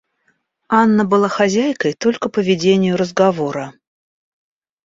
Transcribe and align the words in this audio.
Анна 0.77 1.05
была 1.11 1.29
хозяйкой 1.29 1.93
только 1.93 2.27
по 2.29 2.39
ведению 2.39 2.97
разговора. 2.97 3.71